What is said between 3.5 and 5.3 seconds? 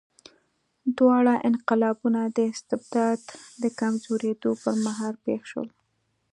د کمزورېدو پر مهال